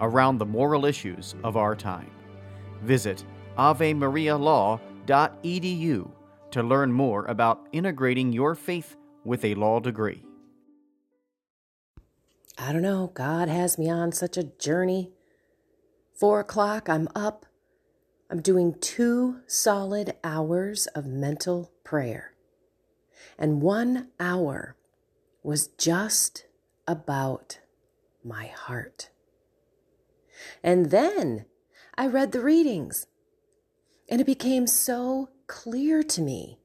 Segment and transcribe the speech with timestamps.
[0.00, 2.10] around the moral issues of our time.
[2.82, 3.24] Visit
[3.58, 6.10] avemarialaw.edu
[6.50, 10.22] to learn more about integrating your faith with a law degree.
[12.56, 15.10] I don't know, God has me on such a journey.
[16.14, 17.46] Four o'clock, I'm up.
[18.30, 22.34] I'm doing two solid hours of mental prayer.
[23.38, 24.76] And one hour
[25.42, 26.46] was just
[26.86, 27.58] about
[28.22, 29.10] my heart.
[30.62, 31.46] And then
[31.96, 33.06] I read the readings,
[34.08, 36.58] and it became so clear to me,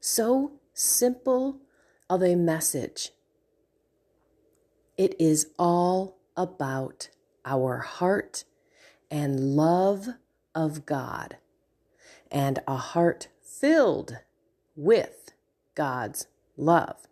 [0.00, 1.60] so simple
[2.10, 3.10] of a message.
[4.96, 7.08] It is all about
[7.44, 8.44] our heart
[9.10, 10.08] and love
[10.54, 11.38] of God,
[12.30, 14.18] and a heart filled
[14.76, 15.32] with
[15.74, 17.06] God's love.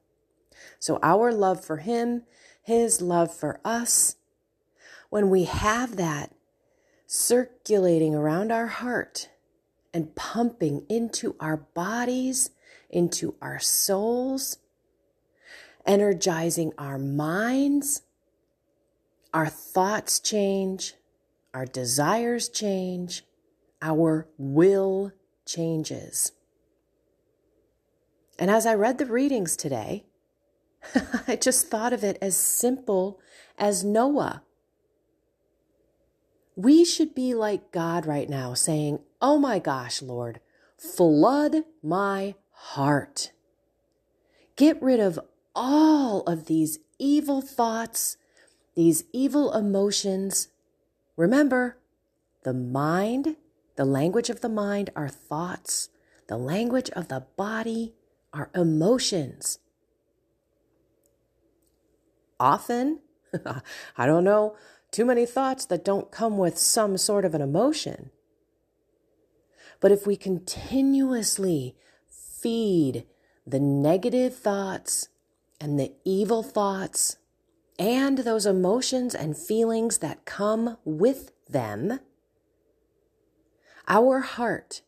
[0.79, 2.23] So, our love for Him,
[2.63, 4.17] His love for us,
[5.13, 6.33] when we have that
[7.07, 9.29] circulating around our heart
[9.93, 12.49] and pumping into our bodies,
[12.89, 14.57] into our souls,
[15.85, 18.01] energizing our minds,
[19.35, 20.95] our thoughts change,
[21.53, 23.23] our desires change,
[23.83, 25.13] our will
[25.45, 26.33] changes.
[28.39, 30.07] And as I read the readings today,
[31.29, 33.21] I just thought of it as simple
[33.59, 34.43] as Noah.
[36.55, 40.41] We should be like God right now, saying, Oh my gosh, Lord,
[40.77, 43.33] flood my heart.
[44.57, 45.19] Get rid of
[45.55, 48.17] all of these evil thoughts,
[48.75, 50.49] these evil emotions.
[51.17, 51.79] Remember,
[52.45, 53.37] the mind,
[53.77, 55.89] the language of the mind are thoughts,
[56.29, 57.95] the language of the body
[58.33, 59.59] are emotions.
[62.39, 63.01] Often,
[63.97, 64.57] I don't know,
[64.93, 68.11] too many thoughts that don't come with some sort of an emotion.
[69.81, 71.75] But if we continuously
[72.09, 73.07] feed
[73.47, 75.09] the negative thoughts
[75.61, 77.17] and the evil thoughts
[77.79, 81.99] and those emotions and feelings that come with them,
[83.89, 84.83] our heart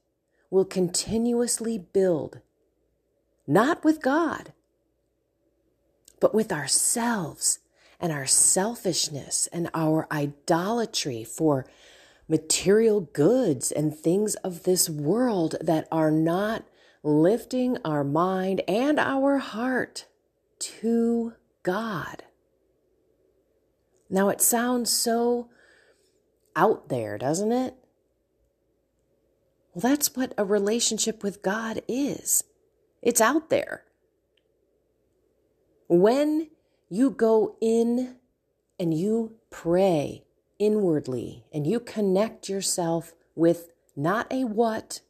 [0.51, 2.41] will continuously build,
[3.47, 4.53] not with God,
[6.21, 7.59] but with ourselves
[8.01, 11.67] and our selfishness and our idolatry for
[12.29, 16.65] material goods and things of this world that are not
[17.03, 20.07] lifting our mind and our heart
[20.59, 22.25] to God.
[24.09, 25.49] Now, it sounds so
[26.57, 27.75] out there, doesn't it?
[29.75, 32.45] Well, that's what a relationship with God is
[33.03, 33.85] it's out there.
[35.89, 36.49] When
[36.89, 38.17] you go in
[38.79, 40.25] and you pray
[40.59, 45.01] inwardly and you connect yourself with not a what,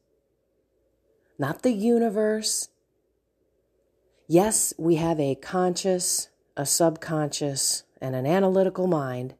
[1.38, 2.68] not the universe,
[4.26, 9.34] Yes, we have a conscious, a subconscious, and an analytical mind.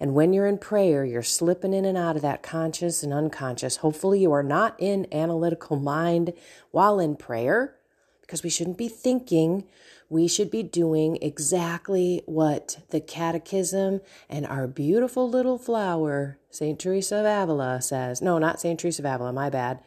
[0.00, 3.76] And when you're in prayer, you're slipping in and out of that conscious and unconscious.
[3.76, 6.32] Hopefully, you are not in analytical mind
[6.70, 7.76] while in prayer,
[8.22, 9.64] because we shouldn't be thinking.
[10.10, 16.78] We should be doing exactly what the Catechism and our beautiful little flower, St.
[16.78, 18.22] Teresa of Avila, says.
[18.22, 18.80] No, not St.
[18.80, 19.80] Teresa of Avila, my bad.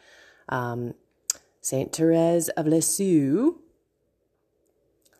[0.48, 0.94] Um,
[1.60, 1.92] St.
[1.92, 3.58] Therese of Lisieux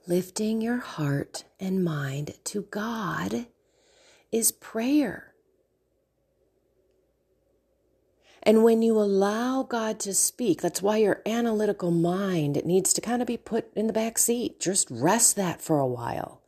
[0.06, 3.46] lifting your heart and mind to God
[4.30, 5.31] is prayer.
[8.42, 13.22] And when you allow God to speak, that's why your analytical mind needs to kind
[13.22, 14.58] of be put in the back seat.
[14.58, 16.40] Just rest that for a while.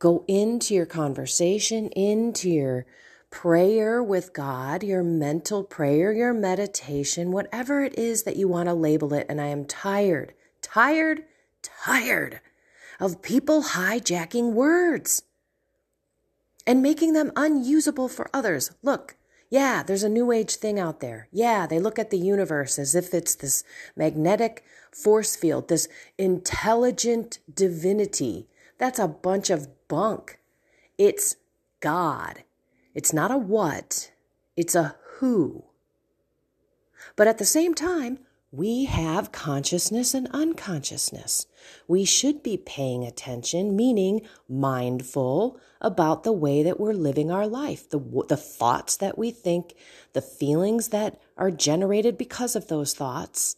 [0.00, 2.86] Go into your conversation, into your
[3.30, 8.74] prayer with God, your mental prayer, your meditation, whatever it is that you want to
[8.74, 9.26] label it.
[9.28, 11.24] And I am tired, tired,
[11.62, 12.40] tired
[12.98, 15.22] of people hijacking words
[16.66, 18.72] and making them unusable for others.
[18.82, 19.16] Look,
[19.50, 21.28] yeah, there's a new age thing out there.
[21.32, 23.64] Yeah, they look at the universe as if it's this
[23.96, 28.48] magnetic force field, this intelligent divinity.
[28.78, 30.38] That's a bunch of bunk.
[30.98, 31.36] It's
[31.80, 32.44] God.
[32.94, 34.10] It's not a what,
[34.56, 35.64] it's a who.
[37.16, 38.18] But at the same time,
[38.50, 41.46] we have consciousness and unconsciousness.
[41.86, 47.90] We should be paying attention, meaning mindful about the way that we're living our life,
[47.90, 47.98] the,
[48.28, 49.74] the thoughts that we think,
[50.14, 53.56] the feelings that are generated because of those thoughts.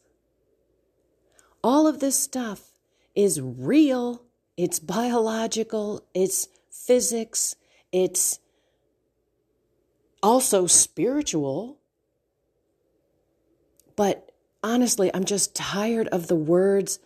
[1.62, 2.72] All of this stuff
[3.14, 4.24] is real,
[4.56, 7.54] it's biological, it's physics,
[7.92, 8.40] it's
[10.20, 11.78] also spiritual.
[13.94, 14.29] But
[14.62, 16.98] honestly, I'm just tired of the words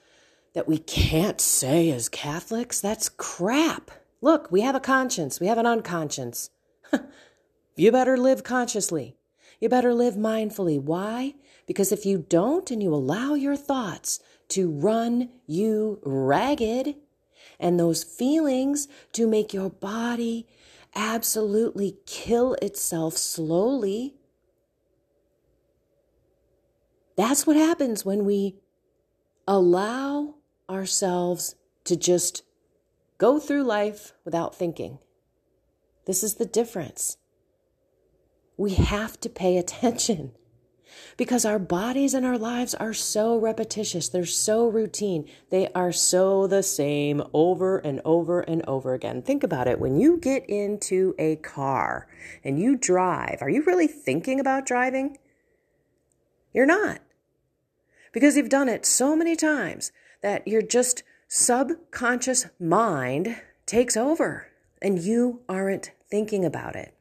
[0.54, 2.80] that we can't say as Catholics.
[2.80, 3.90] That's crap.
[4.20, 6.50] Look, we have a conscience, we have an unconscience.
[7.76, 9.16] you better live consciously.
[9.60, 10.80] You better live mindfully.
[10.80, 11.34] Why?
[11.66, 16.96] Because if you don't and you allow your thoughts to run you ragged
[17.58, 20.46] and those feelings to make your body
[20.94, 24.14] absolutely kill itself slowly.
[27.16, 28.56] That's what happens when we
[29.46, 30.34] allow
[30.68, 32.42] ourselves to just
[33.18, 34.98] go through life without thinking.
[36.06, 37.16] This is the difference.
[38.56, 40.32] We have to pay attention
[41.16, 44.08] because our bodies and our lives are so repetitious.
[44.08, 45.28] They're so routine.
[45.50, 49.22] They are so the same over and over and over again.
[49.22, 49.80] Think about it.
[49.80, 52.06] When you get into a car
[52.42, 55.18] and you drive, are you really thinking about driving?
[56.52, 57.00] You're not.
[58.14, 59.90] Because you've done it so many times
[60.22, 64.46] that your just subconscious mind takes over
[64.80, 66.94] and you aren't thinking about it.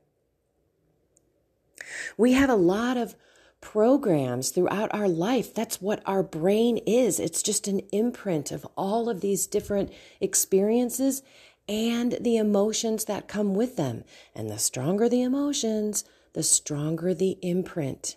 [2.18, 3.15] We have a lot of
[3.62, 5.54] programs throughout our life.
[5.54, 7.19] That's what our brain is.
[7.19, 11.21] It's just an imprint of all of these different experiences
[11.69, 14.04] and the emotions that come with them.
[14.33, 18.16] And the stronger the emotions, the stronger the imprint.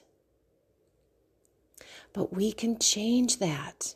[2.17, 3.95] But we can change that.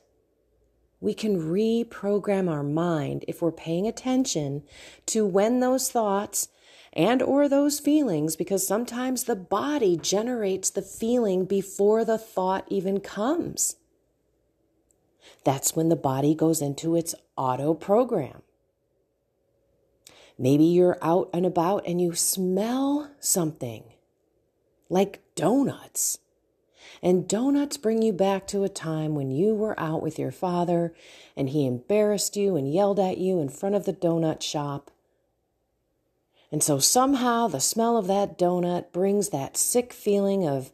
[1.00, 4.62] We can reprogram our mind if we're paying attention
[5.06, 6.48] to when those thoughts
[6.92, 13.00] and or those feelings because sometimes the body generates the feeling before the thought even
[13.00, 13.76] comes.
[15.42, 18.42] That's when the body goes into its auto program.
[20.38, 23.84] Maybe you're out and about and you smell something
[24.90, 26.18] like donuts.
[27.02, 30.94] And donuts bring you back to a time when you were out with your father
[31.36, 34.90] and he embarrassed you and yelled at you in front of the donut shop.
[36.52, 40.72] And so somehow the smell of that donut brings that sick feeling of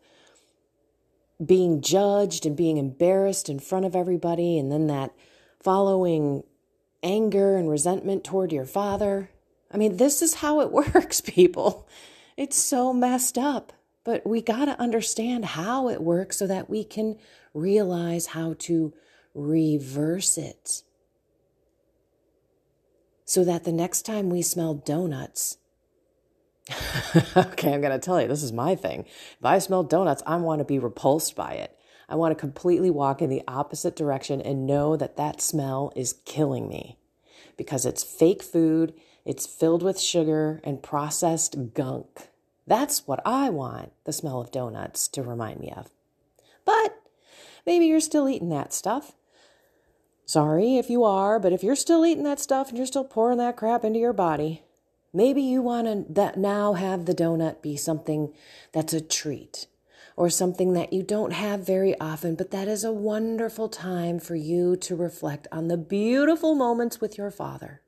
[1.45, 5.13] being judged and being embarrassed in front of everybody, and then that
[5.61, 6.43] following
[7.03, 9.31] anger and resentment toward your father.
[9.71, 11.87] I mean, this is how it works, people.
[12.37, 13.73] It's so messed up,
[14.06, 17.19] but we got to understand how it works so that we can
[17.53, 18.94] realize how to
[19.34, 20.84] reverse it.
[23.25, 25.58] So that the next time we smell donuts,
[27.36, 29.06] okay, I'm going to tell you, this is my thing.
[29.41, 31.77] If I smell donuts, I want to be repulsed by it.
[32.08, 36.20] I want to completely walk in the opposite direction and know that that smell is
[36.25, 36.96] killing me
[37.56, 38.94] because it's fake food,
[39.25, 42.29] it's filled with sugar and processed gunk.
[42.67, 45.91] That's what I want the smell of donuts to remind me of.
[46.65, 47.01] But
[47.65, 49.13] maybe you're still eating that stuff.
[50.25, 53.39] Sorry if you are, but if you're still eating that stuff and you're still pouring
[53.39, 54.65] that crap into your body,
[55.17, 58.35] Maybe you want to that now have the donut be something
[58.73, 59.67] that's a treat
[60.15, 64.37] or something that you don't have very often, but that is a wonderful time for
[64.37, 67.81] you to reflect on the beautiful moments with your father.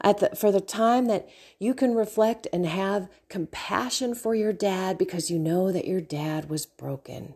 [0.00, 4.98] At the, for the time that you can reflect and have compassion for your dad
[4.98, 7.34] because you know that your dad was broken,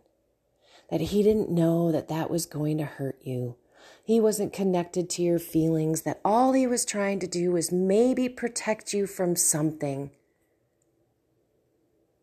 [0.91, 3.57] that he didn't know that that was going to hurt you,
[4.03, 8.29] he wasn't connected to your feelings, that all he was trying to do was maybe
[8.29, 10.11] protect you from something.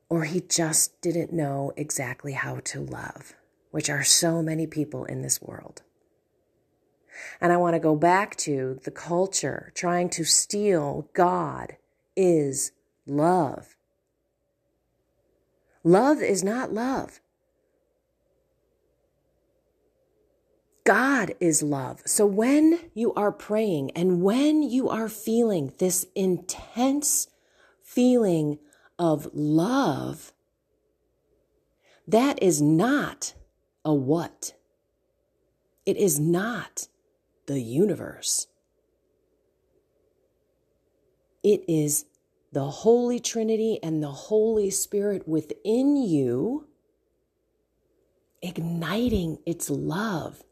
[0.09, 3.33] Or he just didn't know exactly how to love,
[3.71, 5.81] which are so many people in this world.
[7.39, 11.77] And I want to go back to the culture trying to steal God
[12.15, 12.71] is
[13.05, 13.75] love.
[15.83, 17.19] Love is not love.
[20.83, 22.01] God is love.
[22.05, 27.27] So when you are praying and when you are feeling this intense
[27.83, 28.59] feeling
[28.97, 30.33] of love,
[32.07, 33.33] that is not
[33.85, 34.53] a what.
[35.85, 36.87] It is not
[37.53, 38.47] the universe.
[41.43, 42.05] It is
[42.51, 46.67] the Holy Trinity and the Holy Spirit within you
[48.41, 50.43] igniting its love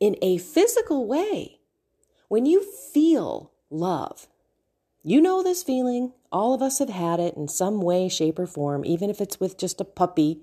[0.00, 1.60] in a physical way.
[2.28, 2.62] When you
[2.92, 4.26] feel love,
[5.02, 6.12] you know this feeling.
[6.32, 9.38] All of us have had it in some way, shape, or form, even if it's
[9.38, 10.40] with just a puppy.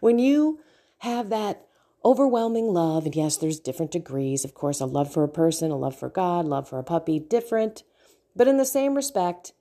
[0.00, 0.60] When you
[0.98, 1.66] have that
[2.04, 4.44] overwhelming love, and yes, there's different degrees.
[4.44, 7.18] Of course, a love for a person, a love for God, love for a puppy,
[7.18, 7.82] different.
[8.34, 9.52] But in the same respect,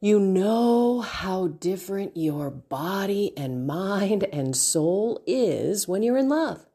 [0.00, 6.66] you know how different your body and mind and soul is when you're in love.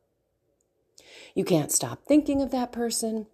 [1.36, 3.28] You can't stop thinking of that person.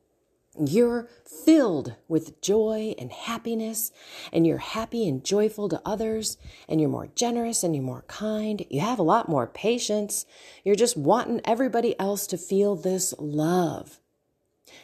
[0.59, 3.91] You're filled with joy and happiness,
[4.33, 6.37] and you're happy and joyful to others,
[6.67, 8.65] and you're more generous and you're more kind.
[8.69, 10.25] You have a lot more patience.
[10.63, 13.99] You're just wanting everybody else to feel this love.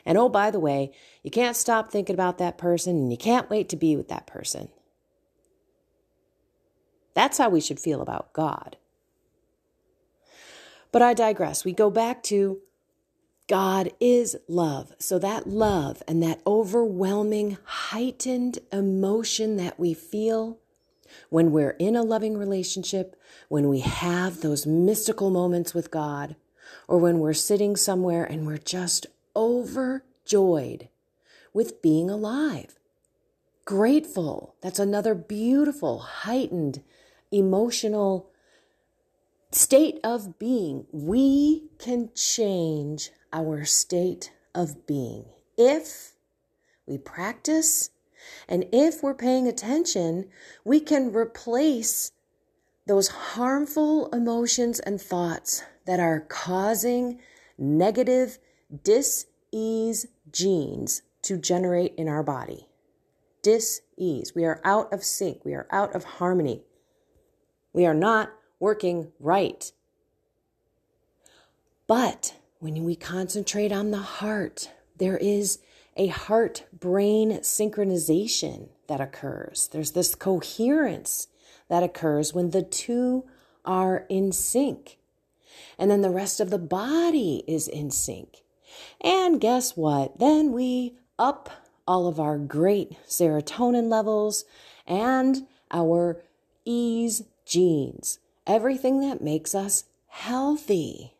[0.05, 0.91] And oh, by the way,
[1.23, 4.27] you can't stop thinking about that person, and you can't wait to be with that
[4.27, 4.69] person.
[7.13, 8.77] That's how we should feel about God.
[10.91, 11.65] But I digress.
[11.65, 12.59] We go back to
[13.47, 14.93] God is love.
[14.99, 20.59] So that love and that overwhelming, heightened emotion that we feel
[21.29, 23.15] when we're in a loving relationship,
[23.49, 26.35] when we have those mystical moments with God,
[26.87, 30.89] or when we're sitting somewhere and we're just overjoyed
[31.53, 32.79] with being alive.
[33.65, 34.55] Grateful.
[34.61, 36.81] That's another beautiful, heightened,
[37.31, 38.29] emotional
[39.51, 40.85] state of being.
[40.91, 45.25] We can change our state of being.
[45.57, 46.13] If
[46.85, 47.89] we practice
[48.47, 50.29] and if we're paying attention,
[50.63, 52.11] we can replace
[52.85, 57.19] those harmful emotions and thoughts that are causing
[57.57, 58.37] negative
[58.83, 62.67] dis-ease genes to generate in our body.
[63.41, 64.33] Dis-ease.
[64.35, 65.43] We are out of sync.
[65.43, 66.63] We are out of harmony.
[67.73, 69.71] We are not working right.
[71.87, 75.59] But when we concentrate on the heart, there is
[75.97, 79.67] a heart brain synchronization that occurs.
[79.73, 81.27] There's this coherence
[81.67, 83.25] that occurs when the two
[83.65, 84.97] are in sync.
[85.77, 88.43] And then the rest of the body is in sync.
[89.01, 90.19] And guess what?
[90.19, 91.49] Then we up
[91.85, 94.45] all of our great serotonin levels
[94.87, 96.21] and our
[96.63, 101.12] ease genes, everything that makes us healthy.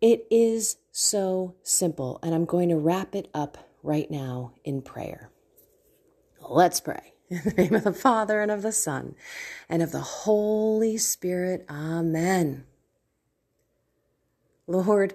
[0.00, 5.30] It is so simple, and I'm going to wrap it up right now in prayer.
[6.40, 7.12] Let's pray.
[7.30, 9.16] In the name of the Father, and of the Son,
[9.68, 11.66] and of the Holy Spirit.
[11.68, 12.64] Amen.
[14.68, 15.14] Lord,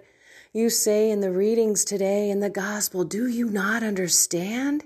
[0.51, 4.83] you say in the readings today in the gospel, do you not understand?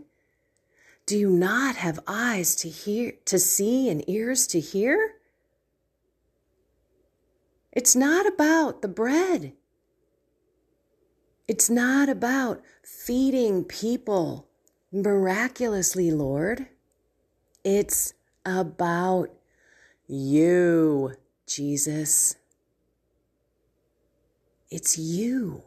[1.07, 5.15] Do you not have eyes to hear, to see and ears to hear?
[7.71, 9.53] It's not about the bread.
[11.47, 14.47] It's not about feeding people
[14.91, 16.67] miraculously, Lord.
[17.63, 19.29] It's about
[20.07, 21.13] you,
[21.45, 22.35] Jesus.
[24.71, 25.63] It's you.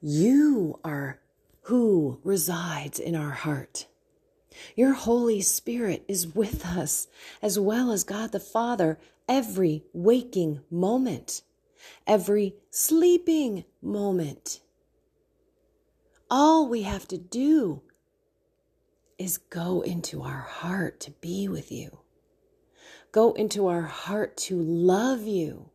[0.00, 1.20] You are
[1.62, 3.86] who resides in our heart.
[4.74, 7.08] Your Holy Spirit is with us,
[7.42, 11.42] as well as God the Father, every waking moment
[12.06, 14.60] every sleeping moment.
[16.30, 17.82] All we have to do
[19.18, 22.00] is go into our heart to be with you,
[23.12, 25.70] go into our heart to love you,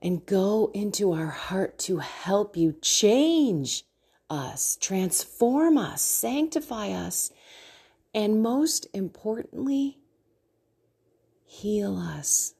[0.00, 3.84] and go into our heart to help you change
[4.30, 7.30] us, transform us, sanctify us,
[8.14, 9.98] and most importantly,
[11.44, 12.54] heal us.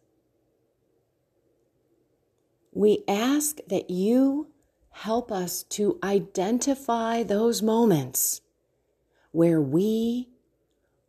[2.78, 4.52] We ask that you
[4.90, 8.40] help us to identify those moments
[9.32, 10.28] where we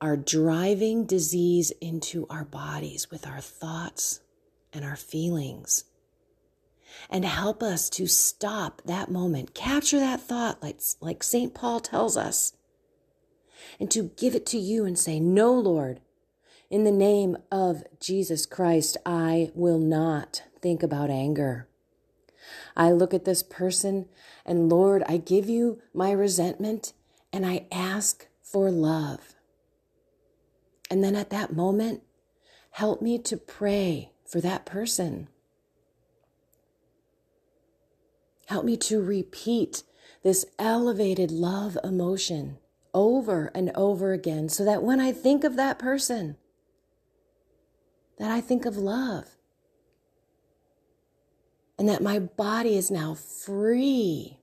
[0.01, 4.21] are driving disease into our bodies with our thoughts
[4.73, 5.83] and our feelings.
[7.07, 11.53] And help us to stop that moment, capture that thought, like, like St.
[11.53, 12.53] Paul tells us,
[13.79, 15.99] and to give it to you and say, No, Lord,
[16.69, 21.67] in the name of Jesus Christ, I will not think about anger.
[22.75, 24.07] I look at this person
[24.45, 26.93] and Lord, I give you my resentment
[27.33, 29.35] and I ask for love.
[30.89, 32.01] And then at that moment,
[32.71, 35.27] help me to pray for that person.
[38.47, 39.83] Help me to repeat
[40.23, 42.57] this elevated love emotion
[42.93, 46.37] over and over again so that when I think of that person,
[48.19, 49.25] that I think of love.
[51.77, 54.39] And that my body is now free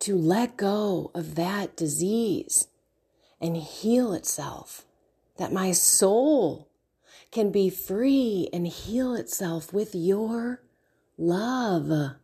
[0.00, 2.68] to let go of that disease
[3.40, 4.86] and heal itself.
[5.36, 6.70] That my soul
[7.30, 10.62] can be free and heal itself with your
[11.18, 12.16] love.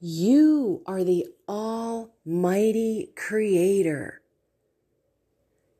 [0.00, 4.22] You are the Almighty Creator.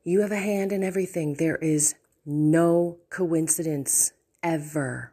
[0.08, 1.34] You have a hand in everything.
[1.34, 4.12] There is no coincidence
[4.42, 5.12] ever,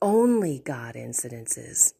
[0.00, 1.92] only God incidences.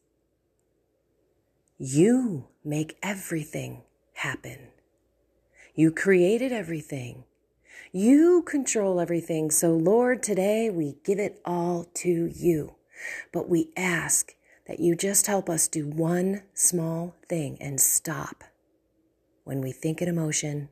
[1.76, 3.82] You make everything
[4.14, 4.68] happen.
[5.74, 7.24] You created everything.
[7.92, 9.50] You control everything.
[9.50, 12.74] So, Lord, today we give it all to you.
[13.32, 14.34] But we ask
[14.66, 18.44] that you just help us do one small thing and stop
[19.44, 20.70] when we think an emotion.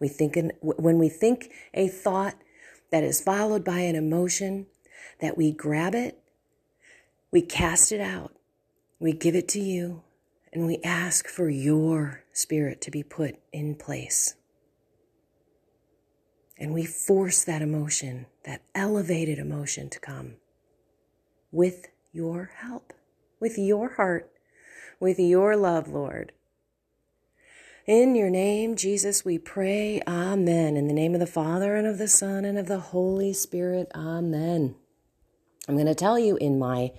[0.00, 2.36] We think an, when we think a thought
[2.90, 4.66] that is followed by an emotion,
[5.20, 6.18] that we grab it,
[7.30, 8.36] we cast it out,
[9.00, 10.02] we give it to you,
[10.52, 14.34] and we ask for your spirit to be put in place.
[16.58, 20.34] And we force that emotion, that elevated emotion to come
[21.50, 22.92] with your help,
[23.40, 24.30] with your heart,
[25.00, 26.32] with your love, Lord.
[27.84, 30.00] In your name, Jesus, we pray.
[30.06, 30.76] Amen.
[30.76, 33.90] In the name of the Father and of the Son and of the Holy Spirit.
[33.92, 34.76] Amen.
[35.66, 36.92] I'm going to tell you in my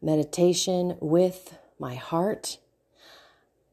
[0.00, 2.58] meditation with my heart,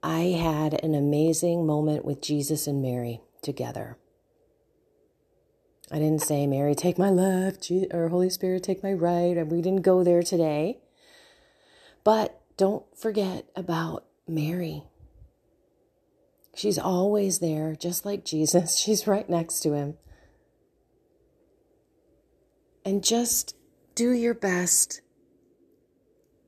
[0.01, 3.99] I had an amazing moment with Jesus and Mary together.
[5.91, 9.45] I didn't say, Mary, take my left, or Holy Spirit, take my right.
[9.45, 10.79] We didn't go there today.
[12.03, 14.85] But don't forget about Mary.
[16.57, 18.77] She's always there, just like Jesus.
[18.79, 19.93] She's right next to him.
[22.83, 23.55] And just
[23.93, 25.01] do your best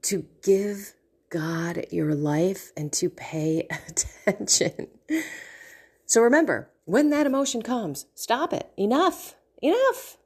[0.04, 0.94] to give
[1.30, 4.88] God your life and to pay attention.
[6.08, 8.72] So remember, when that emotion comes, stop it.
[8.78, 9.36] Enough.
[9.62, 10.18] Enough.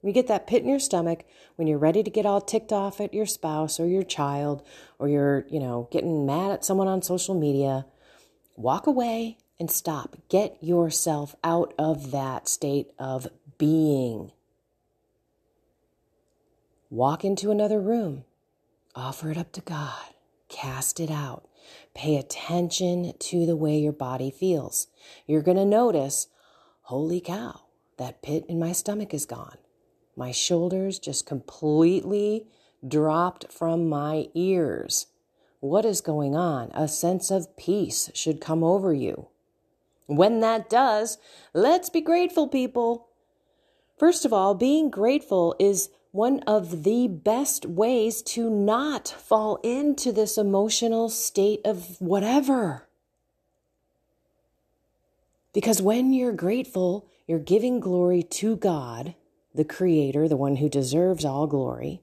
[0.00, 1.24] You get that pit in your stomach
[1.56, 4.62] when you're ready to get all ticked off at your spouse or your child
[5.00, 7.84] or you're, you know, getting mad at someone on social media.
[8.58, 10.16] Walk away and stop.
[10.28, 14.32] Get yourself out of that state of being.
[16.90, 18.24] Walk into another room.
[18.96, 20.12] Offer it up to God.
[20.48, 21.46] Cast it out.
[21.94, 24.88] Pay attention to the way your body feels.
[25.24, 26.26] You're going to notice,
[26.82, 27.60] holy cow,
[27.96, 29.58] that pit in my stomach is gone.
[30.16, 32.48] My shoulders just completely
[32.86, 35.06] dropped from my ears.
[35.60, 36.70] What is going on?
[36.72, 39.28] A sense of peace should come over you.
[40.06, 41.18] When that does,
[41.52, 43.08] let's be grateful, people.
[43.98, 50.12] First of all, being grateful is one of the best ways to not fall into
[50.12, 52.88] this emotional state of whatever.
[55.52, 59.16] Because when you're grateful, you're giving glory to God,
[59.54, 62.00] the Creator, the one who deserves all glory.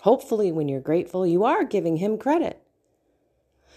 [0.00, 2.61] Hopefully, when you're grateful, you are giving Him credit.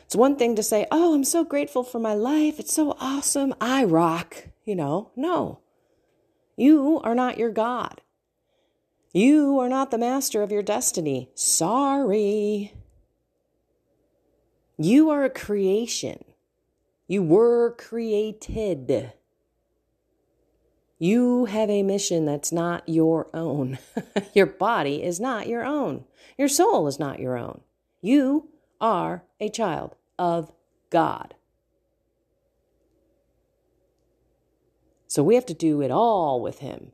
[0.05, 2.59] It's one thing to say, Oh, I'm so grateful for my life.
[2.59, 3.53] It's so awesome.
[3.59, 4.47] I rock.
[4.63, 5.59] You know, no.
[6.57, 8.01] You are not your God.
[9.13, 11.29] You are not the master of your destiny.
[11.35, 12.73] Sorry.
[14.77, 16.23] You are a creation.
[17.07, 19.13] You were created.
[20.97, 23.79] You have a mission that's not your own.
[24.33, 26.05] your body is not your own.
[26.37, 27.61] Your soul is not your own.
[28.01, 30.51] You are a child of
[30.89, 31.35] God.
[35.07, 36.91] So we have to do it all with Him.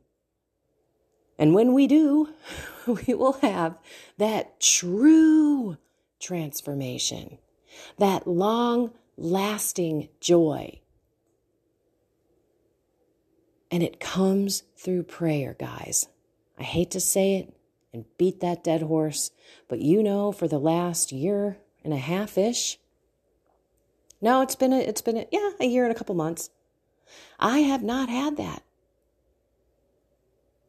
[1.38, 2.28] And when we do,
[2.86, 3.78] we will have
[4.18, 5.76] that true
[6.20, 7.38] transformation,
[7.98, 10.82] that long lasting joy
[13.72, 16.06] and it comes through prayer, guys.
[16.58, 17.54] I hate to say it
[17.92, 19.30] and beat that dead horse,
[19.66, 22.78] but you know, for the last year and a half ish,
[24.20, 26.50] No, it's been a, it's been a, yeah, a year and a couple months.
[27.38, 28.62] I have not had that.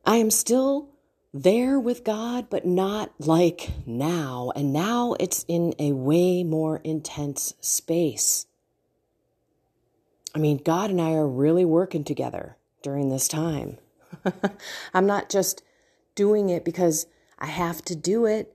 [0.06, 0.90] I am still
[1.34, 4.52] there with God, but not like now.
[4.56, 8.46] And now it's in a way more intense space.
[10.36, 13.78] I mean, God and I are really working together during this time.
[14.94, 15.64] I'm not just
[16.16, 17.08] doing it because
[17.40, 18.53] I have to do it.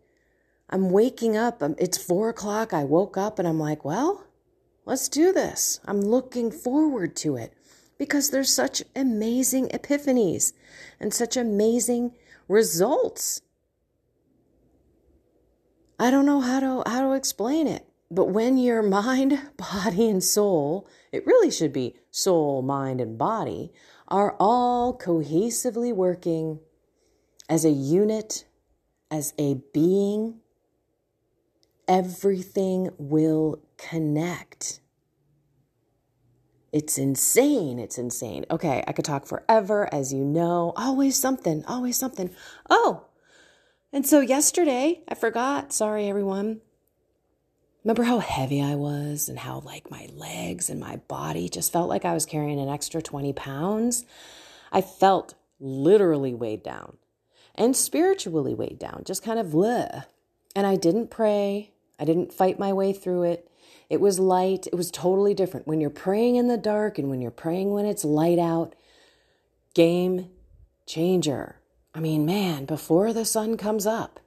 [0.70, 1.62] I'm waking up.
[1.62, 2.72] Um, it's four o'clock.
[2.72, 4.26] I woke up and I'm like, well,
[4.84, 5.80] let's do this.
[5.86, 7.54] I'm looking forward to it
[7.98, 10.52] because there's such amazing epiphanies
[11.00, 12.12] and such amazing
[12.48, 13.42] results.
[15.98, 17.86] I don't know how to how to explain it.
[18.10, 23.72] But when your mind, body and soul, it really should be soul, mind and body
[24.08, 26.60] are all cohesively working
[27.48, 28.44] as a unit,
[29.10, 30.40] as a being,
[31.88, 34.80] everything will connect.
[36.70, 37.78] It's insane.
[37.78, 38.44] It's insane.
[38.50, 40.74] Okay, I could talk forever, as you know.
[40.76, 42.30] Always something, always something.
[42.68, 43.06] Oh,
[43.92, 45.72] and so yesterday, I forgot.
[45.72, 46.60] Sorry, everyone.
[47.84, 51.88] Remember how heavy I was and how, like, my legs and my body just felt
[51.88, 54.04] like I was carrying an extra 20 pounds?
[54.70, 56.98] I felt literally weighed down
[57.54, 60.04] and spiritually weighed down, just kind of bleh.
[60.54, 63.50] And I didn't pray, I didn't fight my way through it.
[63.90, 65.66] It was light, it was totally different.
[65.66, 68.74] When you're praying in the dark and when you're praying when it's light out,
[69.74, 70.30] game
[70.86, 71.56] changer.
[71.94, 74.20] I mean, man, before the sun comes up.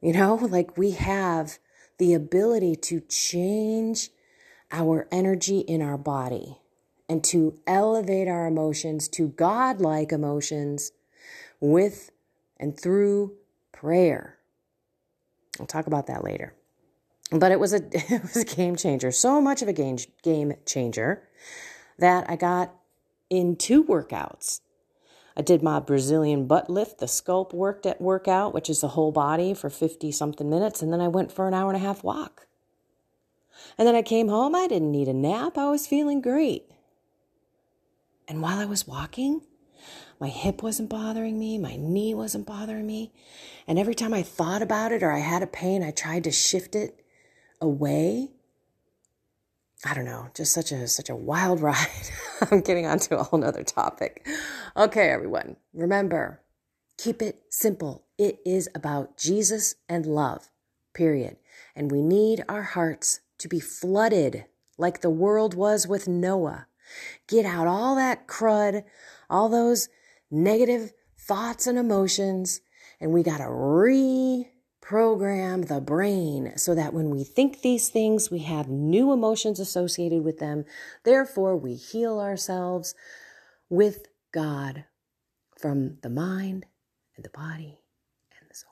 [0.00, 1.58] You know, like we have
[1.98, 4.10] the ability to change
[4.70, 6.58] our energy in our body
[7.08, 10.92] and to elevate our emotions to godlike emotions
[11.60, 12.10] with
[12.58, 13.34] and through
[13.72, 14.38] prayer.
[15.58, 16.54] I'll talk about that later.
[17.30, 19.10] But it was a it was a game changer.
[19.10, 21.22] So much of a game game changer
[21.98, 22.74] that I got
[23.30, 24.60] in two workouts.
[25.36, 29.12] I did my Brazilian butt lift, the sculpt worked at workout, which is the whole
[29.12, 32.02] body for 50 something minutes, and then I went for an hour and a half
[32.02, 32.48] walk.
[33.76, 36.70] And then I came home, I didn't need a nap, I was feeling great.
[38.26, 39.42] And while I was walking,
[40.20, 43.12] my hip wasn't bothering me, my knee wasn't bothering me.
[43.66, 46.32] And every time I thought about it or I had a pain, I tried to
[46.32, 47.04] shift it
[47.60, 48.32] away.
[49.84, 52.10] I don't know, just such a such a wild ride.
[52.50, 54.26] I'm getting onto a whole nother topic.
[54.76, 55.56] Okay, everyone.
[55.72, 56.40] Remember,
[56.96, 58.04] keep it simple.
[58.18, 60.50] It is about Jesus and love.
[60.94, 61.36] Period.
[61.76, 66.66] And we need our hearts to be flooded like the world was with Noah.
[67.28, 68.84] Get out all that crud,
[69.30, 69.88] all those
[70.30, 72.60] negative thoughts and emotions,
[73.00, 73.48] and we got to
[74.88, 80.24] reprogram the brain so that when we think these things, we have new emotions associated
[80.24, 80.64] with them.
[81.04, 82.94] Therefore, we heal ourselves
[83.68, 84.84] with God
[85.58, 86.66] from the mind
[87.16, 87.80] and the body
[88.38, 88.70] and the soul.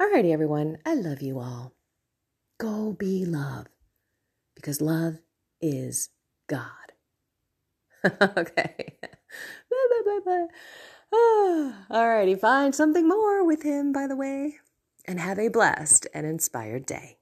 [0.00, 0.78] Alrighty, everyone.
[0.84, 1.72] I love you all.
[2.58, 3.66] Go be love
[4.54, 5.18] because love
[5.60, 6.10] is
[6.46, 6.66] God.
[8.04, 8.96] okay.
[9.02, 10.46] bye, bye, bye, bye.
[11.90, 14.58] Alrighty, find something more with him, by the way,
[15.06, 17.19] and have a blessed and inspired day.